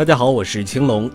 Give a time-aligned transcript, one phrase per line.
[0.00, 1.10] 大家好，我是青龙。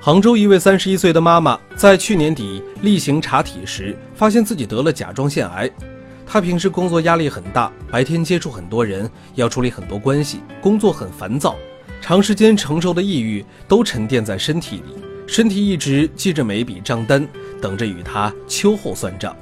[0.00, 5.68] 杭州一位三十一岁的妈妈在去年底例行查体时，发现自己得了甲状腺癌。
[6.24, 11.56] 她平时工作压力很大，白天接触很多人，要处理很多关系，工作很烦躁，
[12.00, 17.26] 长时间承受的抑郁都沉淀在身体里，身体一直记着每笔账单，
[17.60, 19.34] 等着与她秋后算账。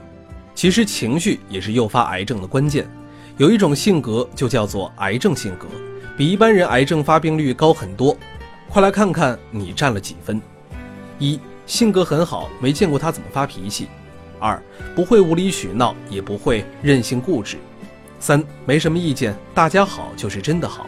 [0.55, 2.89] 其实情绪也是诱发癌症的关键，
[3.37, 5.67] 有一种性格就叫做癌症性格，
[6.17, 8.17] 比一般人癌症发病率高很多。
[8.77, 10.39] 快来看看你占了几分：
[11.19, 13.87] 一、性格很好，没见过他怎么发脾气；
[14.39, 14.63] 二、
[14.95, 17.57] 不会无理取闹，也不会任性固执；
[18.21, 20.85] 三、没什么意见，大家好就是真的好；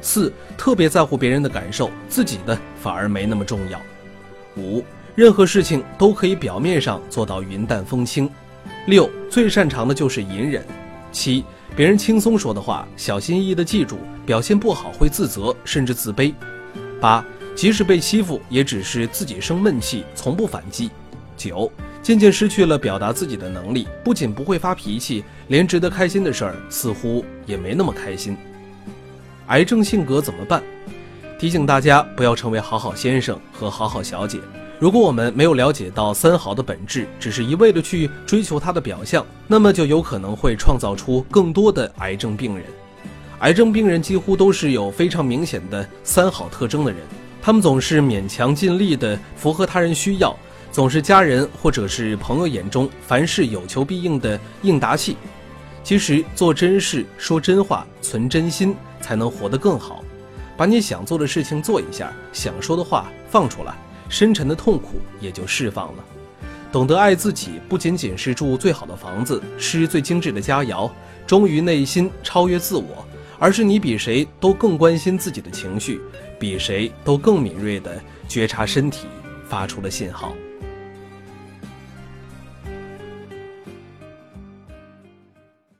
[0.00, 3.78] 四、特别在乎别人的感受，自己的反而没那么重要；
[4.56, 4.82] 五、
[5.14, 8.30] 任何事情都可以表面上做到云淡风轻。
[8.86, 10.64] 六最擅长的就是隐忍。
[11.12, 11.44] 七
[11.76, 16.32] 别人轻松说的话，小心翼翼地记住，表现不好会自责甚至自卑。
[17.00, 17.24] 八
[17.54, 20.90] 即使被欺负，也只是自己生闷气，从不反击。
[21.36, 21.70] 九
[22.02, 28.36] 渐渐失去了表达自己的能力，不仅不会发脾气，连值得开心的事儿似乎也没那么开心。
[29.48, 30.62] 癌症性格怎么办？
[31.38, 34.38] 提醒大家不要成为好好先生和好好小姐。
[34.78, 42.64] 如果我们没有了解到三好的本质，只是一味的去追求它的表象，那么就有可能会创造出更多的癌症病人。
[43.40, 47.00] 癌症病人几乎都是有非常明显的三好特征的人，
[47.42, 50.34] 他们总是勉强尽力的符合他人需要，
[50.72, 55.16] 总是家人或者是朋友眼中凡事有求必应的应答器。
[55.84, 60.02] 其实做真事、说真话、存真心，才能活得更好。
[60.56, 63.74] 把你想做的事情做一下，想说的话放出来。
[64.08, 66.04] 深沉的痛苦也就释放了。
[66.72, 70.90] 懂得爱自己，不仅仅是住最好的房子，吃最精致的佳肴，
[71.26, 73.06] 忠于内心，超越自我，
[73.38, 76.00] 而是你比谁都更关心自己的情绪，
[76.38, 79.06] 比谁都更敏锐地觉察身体
[79.48, 80.34] 发出了信号。